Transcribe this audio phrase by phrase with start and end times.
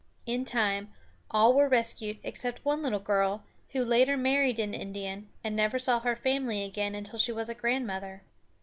[0.25, 0.91] In time,
[1.29, 5.99] all were rescued, except one little girl, who later married an Indian, and never saw
[5.99, 8.23] her family again until she was a grandmother.